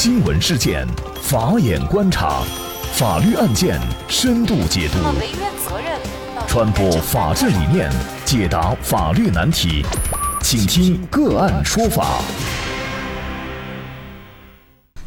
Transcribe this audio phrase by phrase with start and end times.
[0.00, 0.86] 新闻事件，
[1.20, 2.44] 法眼观察，
[2.92, 4.98] 法律案件深度解读，
[6.46, 7.90] 传播法治理念，
[8.24, 9.84] 解答法律难题，
[10.40, 12.22] 请听个案说法。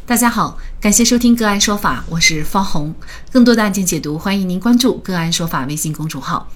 [0.06, 2.94] 大家好，感谢收听个案说法，我是方红。
[3.32, 6.50] 更多的案件解读，欢迎您关注个案说法微信公众号。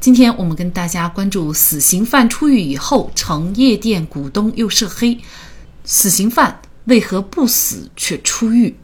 [0.00, 5.20] 今天我们跟大家关注死刑犯出狱以后，成夜店股东又涉黑，
[5.84, 8.76] 死刑犯为何不死却出狱？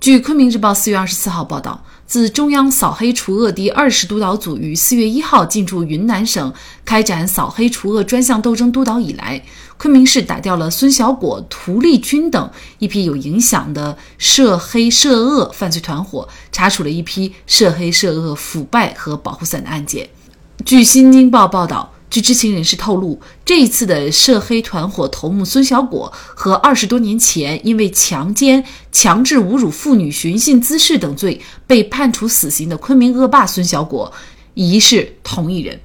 [0.00, 6.52] 据昆明日报四月二十四号报道，自中央扫黑除恶第二十督导组于四月一号进驻云南省
[6.84, 9.42] 开展扫黑除恶专项斗争督导以来，
[9.78, 20.08] 昆明市打掉了孙小果、涂立军等一批有影响的涉黑涉恶犯罪团伙，查处了一批涉黑涉恶腐败和保护伞的案件。
[20.66, 34.12] 据《新京报》报道，据知情人士透露，这一次的涉黑团伙头目孙小果和二十多年前因为强奸、强制侮辱妇女、寻衅滋事等罪被判处死刑的昆明恶霸孙小果
[34.54, 35.80] 疑是同一人。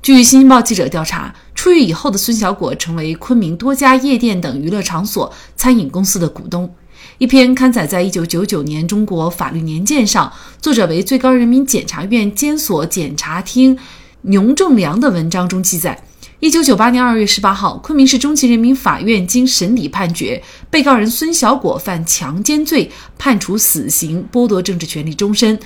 [0.00, 6.74] 据《新京报》记者调查，出狱以后的孙小果成为昆明多家夜店等娱乐场所、餐饮公司的股东。
[7.18, 13.78] 一篇刊载在一九九九年《中国法律年鉴》上，作者为最高人民检察院监所检察厅
[14.22, 16.02] 牛正良的文章中记载：
[16.40, 25.56] 一九九八年二月十八号，昆明市中级人民法院经审理判决，被告人孙小果犯强奸罪，判处死刑，剥夺政治权利终身；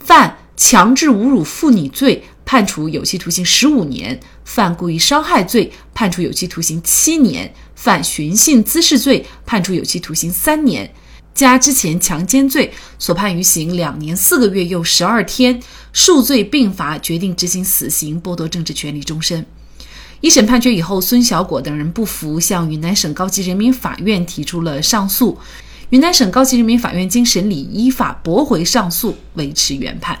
[0.00, 7.52] 犯强制侮辱妇女罪，判处有期徒刑十五年；犯故意伤害罪，判处有期徒刑七年。
[7.74, 10.90] 犯寻衅滋事罪，判处有期徒刑三年，
[11.34, 15.60] 加之前强奸罪所判余刑两年四个月又十二天，
[15.92, 19.44] 数罪并罚，决定执行死刑，剥夺政治权利终身。
[20.20, 25.36] 一审判决以后，孙小果等人不服，向云南省高级人民法院提出了上诉。
[25.90, 30.18] 云南省高级人民法院经审理，依法驳回上诉，维持原判。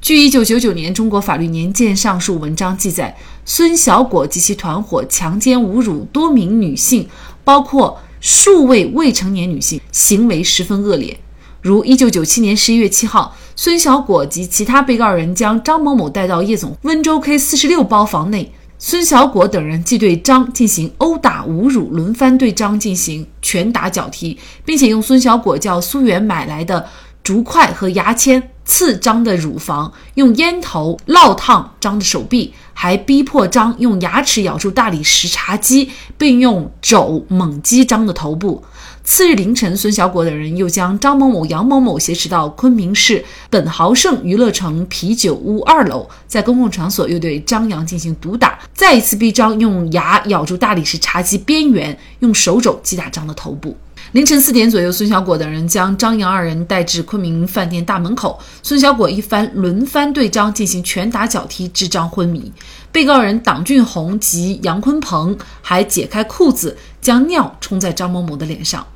[0.00, 7.08] 据一九九九年《中国法律年鉴》上述文章记载，孙小果及其团伙强奸侮辱多名女性，
[7.44, 11.14] 包括数位未成年女性，行为十分恶劣。
[11.60, 26.86] 如一九九七年十一月七号，孙小果及其他被告人将张某某带到夜总温州 K 四十六包房内，孙小果等人既对张进行殴打侮辱，轮番对张进行拳打脚踢，并且用孙小果叫苏元买来的
[27.24, 28.50] 竹筷和牙签。
[28.66, 38.64] 刺张的乳房，用烟头烙烫张的手臂，还逼迫张用牙齿咬住大理石茶几，并用肘猛击张的头部。
[39.04, 53.76] 次日凌晨，孙小果等人又将张某某、杨某某挟持到昆明市本豪盛娱乐城啤酒屋二楼，在公共场所又对张杨进行毒打，再一次逼张用牙咬住大理石茶几边缘，用手肘击打张的头部。
[54.12, 58.38] 凌晨四点左右，孙小果等人将张杨二人带至昆明饭店大门口。
[58.62, 62.52] 孙小果一番轮番对张进行拳打脚踢，致张昏迷。
[62.92, 68.86] 被告人党俊红及杨坤鹏还解开裤子，将尿冲在张某某的脸上。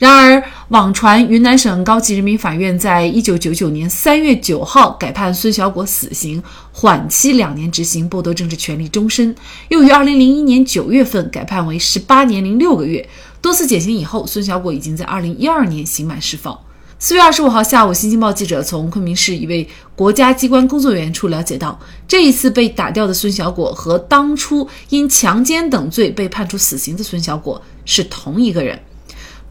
[0.00, 9.34] 然而，网传云南省高级人民法院在一九九九年三月九号改判孙小果死刑，缓期两年执行，剥夺政治权利终身；
[9.68, 13.06] 又于二零零一年九月份改判为十八年零六个月。
[13.42, 16.58] 多次减刑以后，孙小果已经在二零一二年刑满释放。
[16.98, 21.78] 四月二十五号下午，新京报记者从昆明市一位国家机关工作人员处了解到，
[22.08, 28.80] 这一次被打掉的孙小果和当初因强奸等罪被判处死刑的孙小果是同一个人。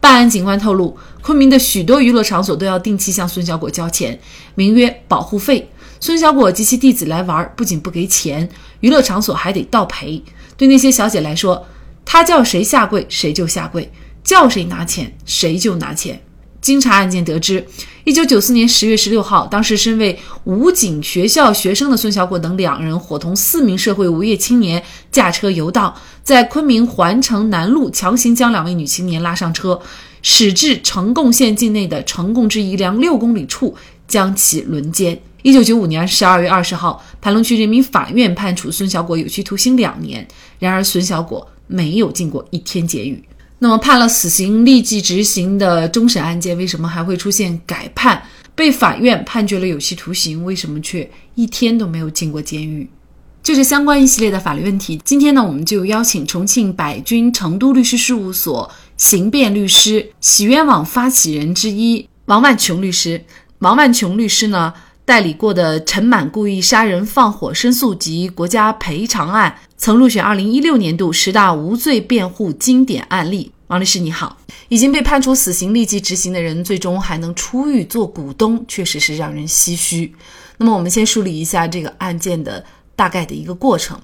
[0.00, 4.18] 办案警官透露，昆明的许多娱乐场所都要定期向孙小果交钱，
[4.54, 5.70] 名曰保护费。
[6.00, 8.48] 孙小果及其弟子来玩，不仅不给钱，
[8.80, 10.22] 娱乐场所还得倒赔。
[10.56, 11.66] 对那些小姐来说，
[12.06, 13.82] 她叫谁下跪，谁就下跪；
[14.24, 16.22] 叫谁拿钱，谁就拿钱。
[16.60, 17.66] 经查案件得知，
[18.04, 29.80] 一九九四年十月十六号，当时身为武警学校学生的孙小果等两人，伙同四名社会无业青年驾车游荡，在昆明环城南路强行将两位女青年拉上车，
[30.22, 33.74] 驶至呈贡县境内的呈贡至宜良六公里处，
[34.06, 35.18] 将其轮奸。
[35.42, 40.26] 一九九五年十二月二十号，盘龙区人民法院判处孙小果有期徒刑两年。
[40.58, 41.48] 然而，孙小果。
[41.72, 43.22] 没有进过一天监狱，
[43.62, 48.22] 那么判了死刑立即执行的终审案件，为什么还会出现改判？
[48.54, 52.88] 被法院判决了有期徒刑，为什么却一天都没有进过监狱？
[53.42, 55.00] 就是相关一系列的法律问题。
[55.04, 63.22] 今天呢，我们就邀请重庆百君成都律师事务所刑辩律师、洗冤网发起人之一王万琼律师。
[63.58, 64.72] 王万琼律师呢？
[65.06, 73.50] 代理过的陈满故意杀人放火申诉及国家赔偿案，曾入选二零一六年度十大无罪辩护经典案例。
[73.68, 74.36] 王律师你好，
[74.68, 80.14] 已经被判处死刑立即执行的人，最终还能出狱做股东，确实是让人唏嘘。
[80.58, 82.62] 那么我们先梳理一下这个案件的
[82.94, 83.98] 大概的一个过程。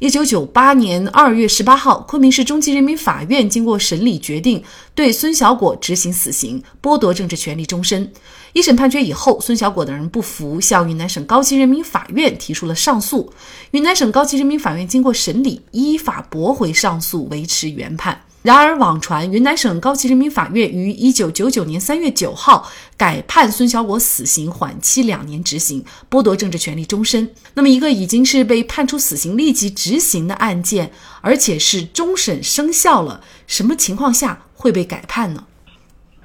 [0.00, 4.62] 一九九八年二月十八号，昆明市中级人民法院经过审理，决定
[4.94, 8.12] 对孙小果执行死刑，剥夺政治权利终身。
[8.52, 13.32] 一审判决以后，孙小果等人不服，向云南省高级人民法院提出了上诉。
[13.70, 18.22] 云南省高级人民法院经过审理，依法驳回上诉，维持原判。
[18.42, 27.30] 然而，网传云南省高级人民法院于一九九九年三月九号改判孙小果死刑缓期两年执行，剥夺政治权利终身。
[27.54, 30.90] 那么，一个已经是被判处死刑立即执行的案件，
[31.20, 35.44] 而且是终审生效了，什么情况下会被改判呢？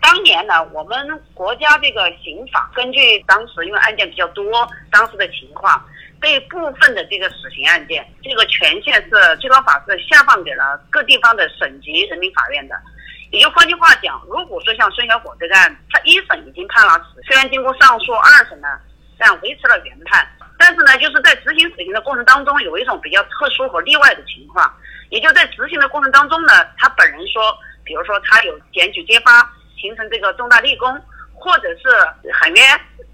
[0.07, 5.27] 当年呢，我们国家这个刑法根据当时因为案件比较多，当时的。
[5.27, 5.83] 情况。
[6.21, 7.05] 对部分的。
[7.11, 9.11] 这个死刑案件，这个权限是
[9.41, 11.47] 最高法是下放给了各地方的。
[11.49, 12.75] 省级人民法院的。
[13.31, 18.67] 也就换句话讲，如果说像孙小果这个案，他一审已经判了死，虽然经过上诉，二审呢
[19.17, 20.25] 但维持了原判，
[20.57, 21.99] 但是呢，就是在执行死刑的。
[21.99, 24.23] 过程当中，有一种比较特殊和例外的。
[24.23, 24.73] 情况，
[25.09, 25.87] 也就在执行的。
[25.89, 29.43] 过程当中呢，他本人说，比如说他有检举揭发，
[29.79, 30.89] 形成这个重大立功，
[31.33, 32.63] 或者是喊冤，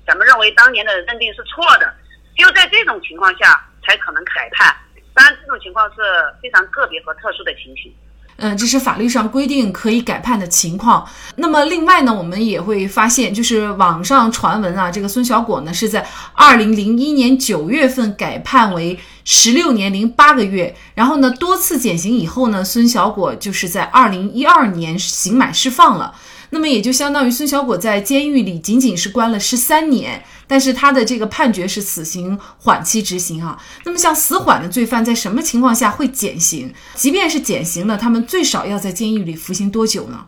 [0.07, 1.93] 咱们认为当年的认定是错的。
[2.35, 4.75] 就在这种情况下才可能改判，
[5.13, 5.97] 当然这种情况是
[6.41, 7.93] 非常个别和特殊的情形。
[8.37, 11.07] 嗯，这是法律上规定可以改判的情况。
[11.35, 26.15] 那么另外呢，我们也会发现，就是网上传闻啊，这个孙小果呢是在二零零一年九月份改判为十六年零八个月，然后呢多次减刑以后呢，孙小果就是在二零一二年刑满释放了。
[26.53, 30.23] 那么也就相当于孙小果在监狱里仅仅是关了十三年。
[30.45, 33.57] 但是他的这个判决是死刑缓期执行啊。
[33.85, 36.71] 那么像死缓的罪犯在什么情况下会减刑？
[36.93, 40.27] 即便是减刑了，他们最少要在监狱里服刑多久呢？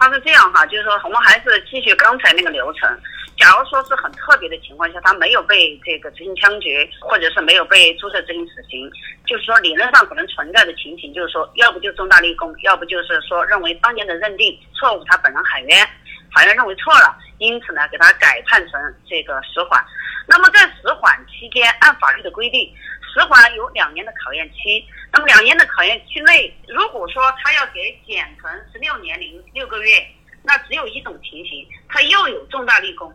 [0.00, 2.88] 他是这样哈，就是说我们还是继续刚才那个流程。
[3.40, 8.88] 假如说是很特别的情况下，他没有被这个执行枪决，或者是没有被注册执行死刑，
[9.26, 15.88] 就是说理论上可能存在的情形，就是说要不就重大立功，要不就是说认为当年的认定错误，他本人喊冤，
[16.34, 17.16] 法院认为错了。
[17.38, 18.78] 因此呢，给他改判成
[19.08, 19.82] 这个死缓。
[20.28, 22.70] 那么在死缓期间，按法律的规定，
[23.14, 24.84] 死缓有两年的考验期。
[25.10, 30.06] 那么两年的考验期内，如果说他要给减成十六年零六个月，
[30.42, 33.10] 那只有一种情形，他又有重大立功，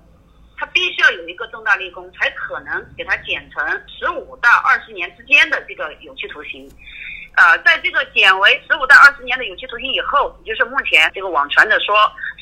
[0.76, 6.70] 必须要有一个重大立功，才可能给他减成十五到二十年之间的这个有期徒刑。
[7.38, 11.96] 呃，在这个减为十五到二十年的有期徒刑以后，也就是目前这个网传的说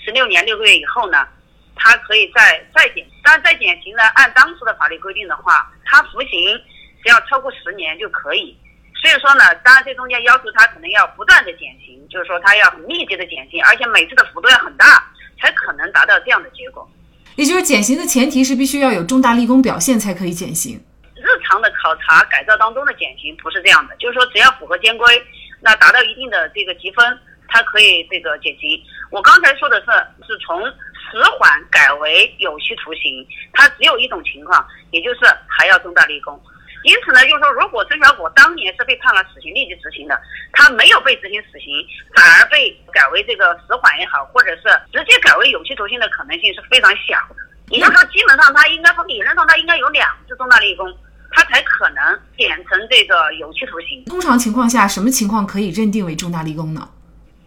[0.04, 1.28] 十六年六个月以后呢？
[1.76, 4.02] 他可以再再减，但再减刑呢？
[4.16, 6.60] 按当时的法律规定的话，他服刑
[7.04, 8.58] 只要超过十年就可以。
[8.96, 15.04] 所以说呢，当然这中间要求他可能要不断的减刑，就是说他要很密集的减刑，而且每次的幅度要很大，
[15.40, 16.90] 才可能达到这样的结果。
[17.36, 20.80] 也就是减刑的前提是必须要有重大立功表现才可以减刑。
[21.16, 25.22] 日常的考察改造当中的减刑不是这样的，就是说只要符合监规，
[25.62, 27.06] 那达到一定的这个积分，
[27.48, 28.80] 它可以这个减刑。
[29.12, 29.88] 我刚才说的是
[30.28, 30.62] 是从。
[31.12, 36.42] 死缓改为有期徒刑，它只有一种情况，也就是还要重大立功。
[36.84, 40.20] 因此呢，就是说，如果孙小果当年是被判了死刑立即执行的，
[40.52, 41.72] 他没有被执行死刑，
[42.14, 47.36] 反而被改为这个死缓也好，或者是直接改为有期徒刑的可能性是非常小的。
[47.70, 50.94] 也就是说，基本上他应该从理论上他应该有两次重大立功，
[51.32, 54.04] 他才可能减成这个有期徒刑。
[54.06, 56.90] 通常情况下，什么情况可以认定为重大立功呢？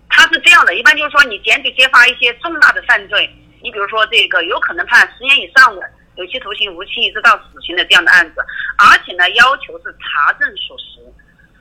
[0.08, 3.30] 他是这样的，一般就是说，你检举揭发一些重大的犯罪。
[3.62, 5.82] 你比如说这个有可能判十年以上的
[6.16, 8.40] 有期徒刑、无期一直到死刑的这样的案子，
[8.78, 11.00] 而且呢要求是查证属实，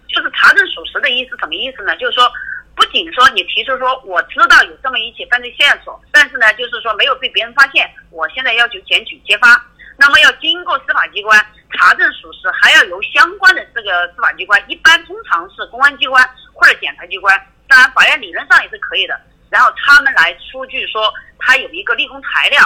[0.07, 1.95] 就是查证属实的意思什么意思呢？
[1.97, 2.31] 就是说
[2.73, 9.61] 不仅说你提出说我知道有这么一起犯罪线索，但是呢就是说没有被别人发现，我现在要求检举揭发，
[9.97, 11.37] 那么要经过司法机关
[11.71, 17.35] 查证属实，还要由相关的这个司法机关，一般通常是公安机关或者检察机关，
[17.67, 19.19] 当然法院理论上也是可以的，
[19.49, 21.13] 然后他们来出具说。
[21.47, 22.59] 他有一个立功材料，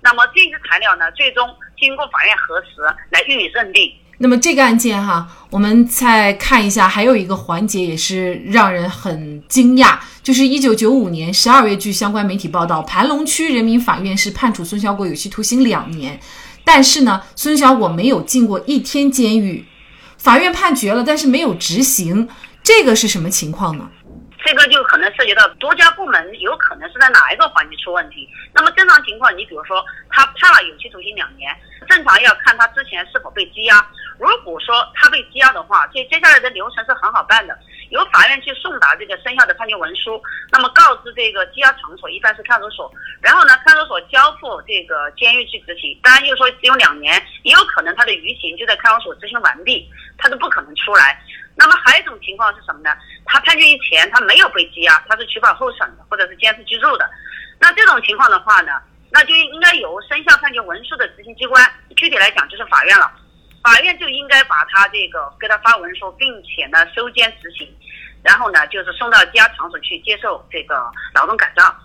[0.00, 3.92] 那么这些材料呢，最终经过法院核实来予以认定。
[4.20, 16.18] 那么这个案件哈，我们再看一下，还有一个环节也是让人很惊讶，就是一九九五年十二月，据相关媒体报道，盘龙区人民法院是判处孙小果有期徒刑两年，
[16.64, 19.64] 但是呢，孙小果没有进过一天监狱，
[20.16, 22.28] 法院判决了，但是没有执行，
[22.64, 23.88] 这个是什么情况呢？
[24.48, 28.26] 这个就可能涉及到多家部门有可能是在哪一个环节出问题。
[28.54, 31.54] 那么正常情况，你比如说他判了有期徒刑两年，
[31.86, 33.86] 正常要看他之前是否被羁押。
[34.18, 37.56] 如果说他被羁押的话，这接下来的流程是很好办的，
[37.90, 40.18] 由法院去送达这个生效的判决文书，
[40.50, 42.90] 那么告知这个羁押场所，一般是看守所，
[43.20, 45.94] 然后呢，看守所交付这个监狱去执行。
[46.02, 49.86] 当然，又说只有两年，也有可能他的余刑就在看守所执行完毕，
[50.16, 51.22] 他都不可能出来。
[51.58, 52.90] 那么还有一种情况是什么呢？
[53.26, 57.10] 他判决以前他没有被羁押，他是取保候审的，或者是监视居住的。
[57.58, 63.10] 那这种情况的话呢，那就应该由生效判决文书的执行机关，具体来讲就是法院了。
[63.64, 67.68] 法院就应该把他这个给他发文书，并且呢收监执行，
[68.22, 71.76] 然后呢就是送到羁押场所去接受这个劳动改造。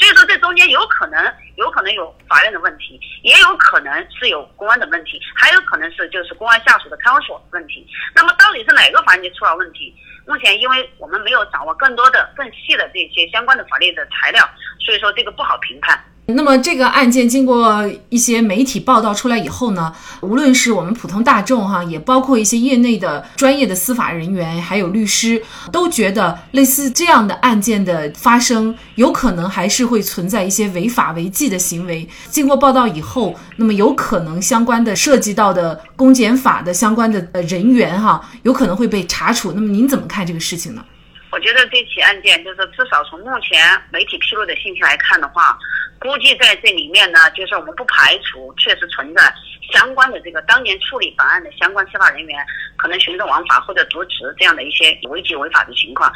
[0.00, 1.22] 所以说这中间有可能
[1.56, 7.86] 有可能有法院的问题，也有可能是有公安的问题，还有可能是就是公安下属的看守所问题。
[8.14, 9.94] 那么到底是哪个环节出了问题？
[10.26, 14.48] 目前因为我们没有掌握更多的更细的这些相关的法律的材料，
[14.80, 16.02] 所以说这个不好评判。
[16.30, 32.08] 那么这个案件经过一些媒体报道出来以后呢，无论是我们普通大众哈，也包括一些业内的专业的司法人员，还有律师，都觉得类似这样的案件的发生，有可能还是会存在一些违法违纪的行为。
[32.28, 39.52] 经过报道以后，那么有可能相关的涉及到的公检法的相关的人员哈，有可能会被查处。
[39.52, 40.84] 那么您怎么看这个事情呢？
[41.32, 45.56] 我觉得这起案件就是至少从目前媒体披露的信息来看的话。
[46.00, 49.32] 估计在这里面呢，就是我们不排除确实存在
[49.70, 52.44] 相关的这个当年处理本案的相关司法人员
[52.76, 56.10] 可能徇私枉法或者渎职这样的一些违纪违法的情况。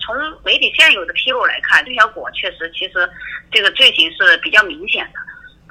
[0.00, 3.08] 从媒体现有的披露来看，陆小果确实其实
[3.52, 5.20] 这个罪行是比较明显的，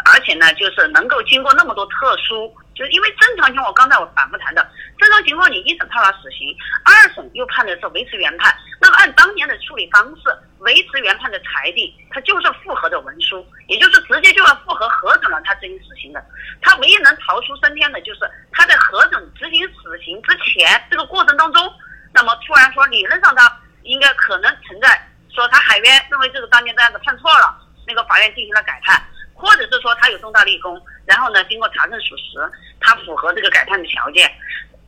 [0.05, 2.53] 而且呢，就是能够经过那么多特殊。
[2.75, 4.61] 就是因为正常情况，刚才我反复谈的，
[4.99, 16.23] 正常情况你一审判了死刑，二审又判的是维持原判，那么按当年的处理方式，维持原判的裁定，它就是复核的文书，也就是直接就要复核核准了他执行死刑的。
[16.61, 18.21] 他唯一能逃出升天的，就是
[18.51, 21.73] 他在核准执行死刑之前这个过程当中，
[22.13, 27.55] 那么突然说理论上他应该可能存在说他海冤，认为这个当年这样子判错了，
[27.87, 29.01] 那个法院进行了改判。
[29.39, 34.27] 或者是说他有重大立功，然后呢，经过查证属实，他符合这个改判的条件，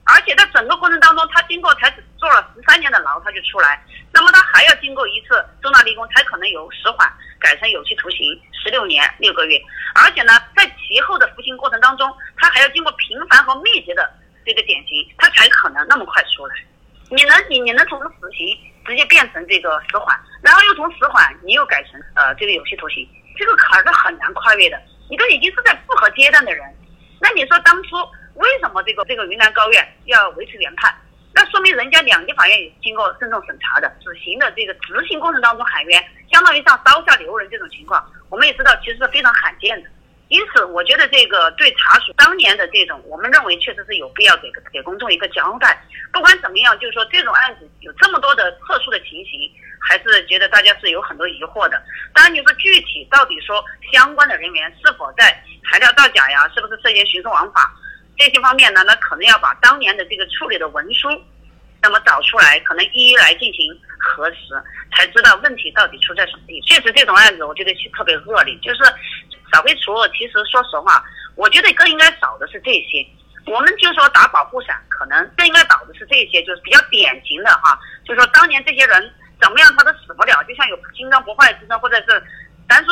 [0.05, 3.79] 而且在整个过程当中，他经过才只坐了十三年的牢，他就出来，
[4.19, 5.29] 那么他还要经过一次
[5.61, 7.09] 重大立功，才可能由死缓
[7.39, 9.57] 改成有期徒刑十六年六个月，
[9.95, 14.11] 而且呢，在其后的服刑过程当中，他还要经过频繁和密集的
[14.45, 16.55] 这个减刑，他才可能那么快出来。
[17.09, 23.07] 你能你你能从死刑直接变成这个死缓，然后又从死缓你又改成呃这个有期徒刑。
[23.38, 24.77] 这个坎儿是很难跨越的，
[25.09, 26.67] 你都已经是在复核阶段的人，
[27.21, 27.95] 那你说当初
[28.33, 30.93] 为什么这个这个云南高院要维持原判？
[31.33, 39.89] 那说明人家两级法院也是经过慎重审查的，执行的这个执行过程当中喊冤，相当于像刀下留人这种情况，我们也知道其实是非常罕见的。
[40.29, 45.81] 因此，我觉得这个对查处当年的这种，我们认为确实是有必要给给公众一个交代。
[46.13, 49.51] 不管怎么样，就是说这种案子有这么多的特殊的情形。
[49.81, 51.81] 还是觉得大家是有很多疑惑的。
[52.13, 57.74] 当然，你说具体到底说相关的人员是否在材料造假呀，是不是涉嫌徇私枉法
[58.19, 58.83] 这些方面呢？
[58.85, 61.07] 那可能要把当年的这个处理的文书，
[61.81, 64.38] 那么找出来，可能一一来进行核实，
[64.93, 66.67] 才知道问题到底出在什么地方。
[66.67, 68.83] 确实，这种案子我觉得是特别恶劣，就是
[69.51, 70.07] 扫黑除恶。
[70.09, 71.03] 其实说实话，
[71.35, 73.03] 我觉得更应该找的是这些。
[73.45, 79.13] 我们就说打保护伞，可能更应该找的是这些，就是比较典型的哈，就是说当年这些人。
[79.41, 82.21] 怎么样，他都死不了，就像有金刚不坏之身，或者是
[82.67, 82.83] 单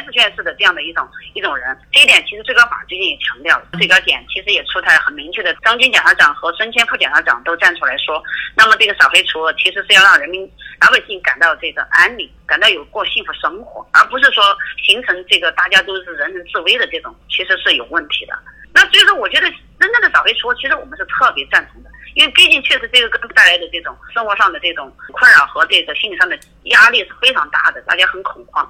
[0.00, 1.76] 券的免死券似的这样的一种一种人。
[1.90, 8.22] 这一点其实最高法最近也强调了，最高检其实也出台很明确的，张军检察长和孙谦副检察长都站出来说，
[8.56, 14.42] 那么这个扫黑除恶其实是要让人民老百姓感到这个安宁，感到有过幸福生活，而不是说
[14.82, 18.38] 形成这个大家都是人人自危的这种，其实是有问题的。
[18.74, 21.90] 那所以说，我觉得真正的扫黑除恶，其实我们是特别赞同的。
[22.14, 28.68] 因为毕竟确实这个给带来的这种生活上的这种困扰和这个心理上的压力是非常大的，大家很恐慌。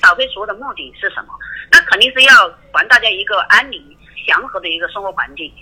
[0.00, 1.32] 扫黑除恶的目的是什么？
[1.70, 3.96] 那肯定是要还大家一个安宁、
[4.26, 5.52] 祥和的一个生活环境。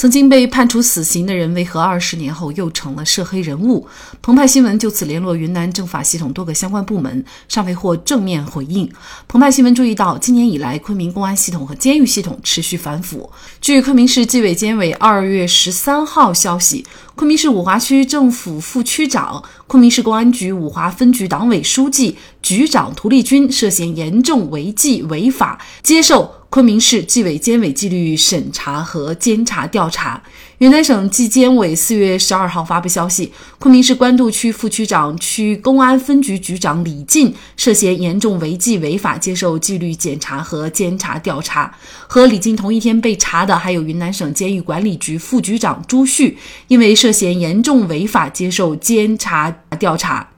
[0.00, 3.86] 曾经被判处死刑的人，为何二十年后又成了涉黑人物？
[4.22, 8.90] 澎湃新闻就此联络云南政法系统多个相关部门，尚未获正面回应。
[9.28, 13.30] 澎湃新闻注意到，今年以来，昆明公安系统和监狱系统持续反腐。
[13.60, 22.16] 据昆明市纪委监委二月十三号消息，昆明市五华区政府副区长、昆明市公安局五华分局党委书记、
[22.50, 26.34] 局长涂立军涉嫌严重违纪违法，接受。
[26.48, 30.20] 昆明市纪委监委纪律审查和监察调查。
[30.58, 41.72] 云南省纪监委四月十二号发布消息，昆明市官渡区副区长、区公安分局局长李进涉嫌严重违纪违法，接受纪律检查和监察调查。
[42.08, 50.28] 和李进同一天被查的还有云南省监狱管理局副局长朱旭，因为涉嫌严重违法，接受监察调查。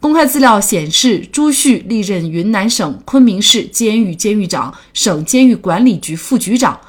[0.00, 6.80] 公开资料显示，朱旭历任云南省昆明市监狱监狱长、省监狱管理局副局长。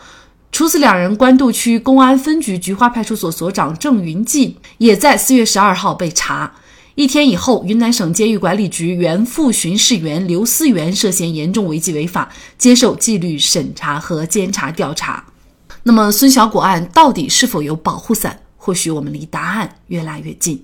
[0.52, 6.52] 除此两人，官渡区公安分局菊花派出所所长郑云记也在四月十二号被查。
[6.96, 15.26] 一天以后，云南省监狱管理局原副巡视员刘思源涉嫌严重违纪违法，接受纪律审查和监察调查。
[15.82, 18.40] 那么，孙小果案到底是否有保护伞？
[18.58, 20.64] 或许我们离答案越来越近。